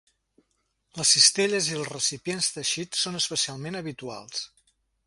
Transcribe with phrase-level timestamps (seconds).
[0.99, 4.47] Les cistelles i els recipients teixits són especialment habituals.